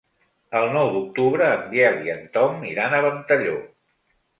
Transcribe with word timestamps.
El 0.61 0.69
nou 0.75 0.89
d'octubre 0.95 1.51
en 1.59 1.63
Biel 1.75 2.03
i 2.09 2.17
en 2.17 2.27
Tom 2.41 2.67
iran 2.75 2.97
a 3.01 3.07
Ventalló. 3.11 3.59